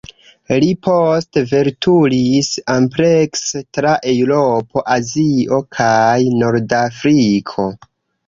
Li 0.61 0.67
poste 0.85 1.41
veturis 1.49 2.47
amplekse, 2.75 3.61
tra 3.77 3.91
Eŭropo, 4.13 4.83
Azio 4.95 5.59
kaj 5.79 6.17
Nordafriko. 6.41 7.67